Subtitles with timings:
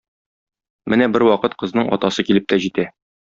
[0.93, 2.89] Менә бервакыт кызның атасы килеп тә җитә.